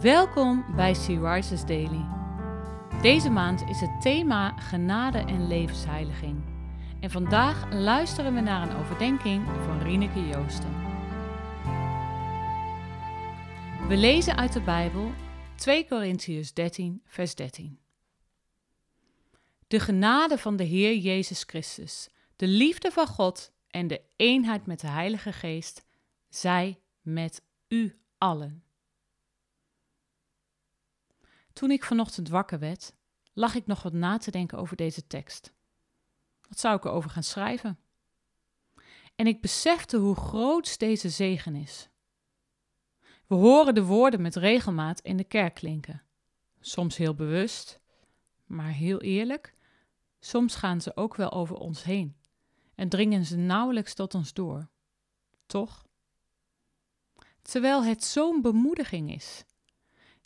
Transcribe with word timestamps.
Welkom 0.00 0.64
bij 0.76 0.94
Sea 0.94 1.34
Rises 1.34 1.64
Daily. 1.64 2.06
Deze 3.02 3.30
maand 3.30 3.62
is 3.62 3.80
het 3.80 4.00
thema 4.00 4.50
genade 4.50 5.18
en 5.18 5.46
levensheiliging. 5.46 6.44
En 7.00 7.10
vandaag 7.10 7.72
luisteren 7.72 8.34
we 8.34 8.40
naar 8.40 8.70
een 8.70 8.76
overdenking 8.76 9.44
van 9.44 9.82
Rieneke 9.82 10.26
Joosten. 10.26 10.72
We 13.88 13.96
lezen 13.96 14.36
uit 14.36 14.52
de 14.52 14.60
Bijbel 14.60 15.12
2 15.56 15.86
Korintiërs 15.86 16.52
13, 16.52 17.02
vers 17.06 17.34
13. 17.34 17.78
De 19.66 19.80
genade 19.80 20.38
van 20.38 20.56
de 20.56 20.64
Heer 20.64 20.96
Jezus 20.96 21.42
Christus, 21.46 22.08
de 22.36 22.46
liefde 22.46 22.90
van 22.90 23.06
God 23.06 23.52
en 23.70 23.86
de 23.86 24.00
eenheid 24.16 24.66
met 24.66 24.80
de 24.80 24.88
Heilige 24.88 25.32
Geest, 25.32 25.86
zij 26.28 26.80
met 27.02 27.42
u 27.68 28.00
allen. 28.18 28.64
Toen 31.60 31.70
ik 31.70 31.84
vanochtend 31.84 32.28
wakker 32.28 32.58
werd, 32.58 32.94
lag 33.32 33.54
ik 33.54 33.66
nog 33.66 33.82
wat 33.82 33.92
na 33.92 34.16
te 34.16 34.30
denken 34.30 34.58
over 34.58 34.76
deze 34.76 35.06
tekst. 35.06 35.52
Wat 36.48 36.58
zou 36.58 36.76
ik 36.76 36.84
erover 36.84 37.10
gaan 37.10 37.22
schrijven? 37.22 37.78
En 39.14 39.26
ik 39.26 39.40
besefte 39.40 39.96
hoe 39.96 40.14
groot 40.14 40.78
deze 40.78 41.08
zegen 41.08 41.54
is. 41.54 41.88
We 43.26 43.34
horen 43.34 43.74
de 43.74 43.84
woorden 43.84 44.22
met 44.22 44.36
regelmaat 44.36 45.00
in 45.00 45.16
de 45.16 45.24
kerk 45.24 45.54
klinken. 45.54 46.02
Soms 46.60 46.96
heel 46.96 47.14
bewust, 47.14 47.80
maar 48.46 48.72
heel 48.72 49.00
eerlijk, 49.00 49.54
soms 50.20 50.54
gaan 50.54 50.80
ze 50.80 50.96
ook 50.96 51.14
wel 51.14 51.32
over 51.32 51.56
ons 51.56 51.82
heen 51.82 52.16
en 52.74 52.88
dringen 52.88 53.24
ze 53.24 53.36
nauwelijks 53.36 53.94
tot 53.94 54.14
ons 54.14 54.32
door. 54.32 54.68
Toch? 55.46 55.86
Terwijl 57.42 57.84
het 57.84 58.04
zo'n 58.04 58.42
bemoediging 58.42 59.14
is. 59.14 59.44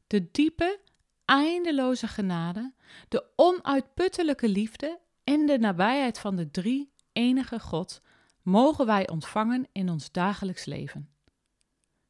De 0.06 0.30
diepe, 0.30 0.80
eindeloze 1.24 2.08
genade, 2.08 2.72
de 3.08 3.24
onuitputtelijke 3.36 4.48
liefde 4.48 5.00
en 5.24 5.46
de 5.46 5.58
nabijheid 5.58 6.18
van 6.18 6.36
de 6.36 6.50
drie 6.50 6.92
enige 7.12 7.60
God 7.60 8.00
mogen 8.42 8.86
wij 8.86 9.08
ontvangen 9.08 9.68
in 9.72 9.88
ons 9.90 10.12
dagelijks 10.12 10.64
leven. 10.64 11.08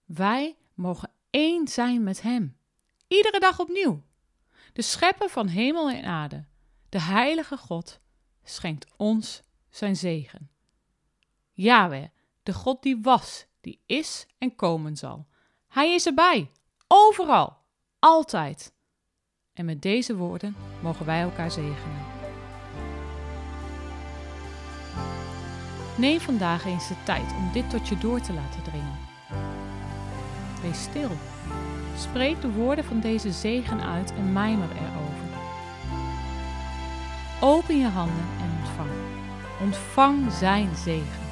Wij 0.04 0.56
mogen 0.74 1.10
één 1.30 1.68
zijn 1.68 2.02
met 2.02 2.22
Hem, 2.22 2.56
iedere 3.08 3.40
dag 3.40 3.60
opnieuw. 3.60 4.02
De 4.72 4.82
schepper 4.82 5.28
van 5.28 5.46
hemel 5.46 5.90
en 5.90 6.04
aarde, 6.04 6.44
de 6.88 7.00
heilige 7.00 7.56
God, 7.56 8.00
schenkt 8.44 8.86
ons 8.96 9.42
zijn 9.70 9.96
zegen. 9.96 10.50
Yahweh, 11.52 12.08
de 12.42 12.52
God 12.52 12.82
die 12.82 12.98
was, 13.02 13.46
die 13.60 13.82
is 13.86 14.26
en 14.38 14.56
komen 14.56 14.96
zal. 14.96 15.26
Hij 15.68 15.94
is 15.94 16.06
erbij, 16.06 16.50
overal, 16.88 17.56
altijd. 17.98 18.73
En 19.54 19.64
met 19.64 19.82
deze 19.82 20.16
woorden 20.16 20.56
mogen 20.82 21.06
wij 21.06 21.20
elkaar 21.20 21.50
zegenen. 21.50 22.02
Neem 25.96 26.20
vandaag 26.20 26.64
eens 26.64 26.88
de 26.88 26.94
tijd 27.04 27.32
om 27.36 27.52
dit 27.52 27.70
tot 27.70 27.88
je 27.88 27.98
door 27.98 28.20
te 28.20 28.32
laten 28.32 28.62
dringen. 28.62 28.98
Wees 30.62 30.82
stil. 30.82 31.10
Spreek 31.96 32.40
de 32.40 32.52
woorden 32.52 32.84
van 32.84 33.00
deze 33.00 33.32
zegen 33.32 33.80
uit 33.80 34.14
en 34.14 34.32
mijmer 34.32 34.68
erover. 34.70 35.38
Open 37.40 37.78
je 37.78 37.88
handen 37.88 38.26
en 38.40 38.58
ontvang. 38.58 38.90
Ontvang 39.60 40.32
zijn 40.32 40.76
zegen. 40.76 41.23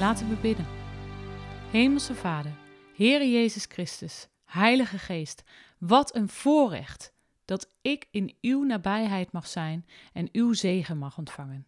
Laten 0.00 0.28
we 0.28 0.34
bidden. 0.34 0.66
Hemelse 1.70 2.14
Vader, 2.14 2.52
Heere 2.94 3.30
Jezus 3.30 3.64
Christus, 3.68 4.28
Heilige 4.44 4.98
Geest, 4.98 5.42
wat 5.78 6.14
een 6.14 6.28
voorrecht 6.28 7.12
dat 7.44 7.68
ik 7.80 8.08
in 8.10 8.34
uw 8.40 8.62
nabijheid 8.62 9.32
mag 9.32 9.46
zijn 9.46 9.86
en 10.12 10.28
uw 10.32 10.52
zegen 10.52 10.98
mag 10.98 11.18
ontvangen. 11.18 11.66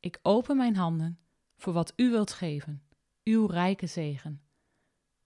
Ik 0.00 0.18
open 0.22 0.56
mijn 0.56 0.76
handen 0.76 1.18
voor 1.56 1.72
wat 1.72 1.92
u 1.96 2.10
wilt 2.10 2.32
geven, 2.32 2.82
uw 3.24 3.46
rijke 3.46 3.86
zegen. 3.86 4.40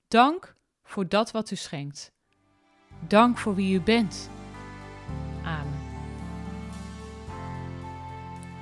Dank 0.09 0.57
voor 0.83 1.09
dat 1.09 1.31
wat 1.31 1.51
u 1.51 1.57
schenkt. 1.57 2.13
Dank 3.09 3.39
voor 3.39 3.55
wie 3.55 3.75
u 3.75 3.81
bent. 3.81 4.31
Amen. 5.45 5.81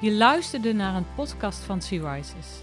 Je 0.01 0.13
luisterde 0.13 0.73
naar 0.73 0.95
een 0.95 1.15
podcast 1.15 1.59
van 1.59 1.83
Sea 1.83 2.15
Rises. 2.15 2.63